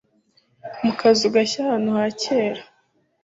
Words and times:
Mu 0.83 0.91
kazu 0.99 1.27
gashya 1.35 1.59
ahantu 1.63 1.89
ha 1.97 2.05
kera 2.21 2.61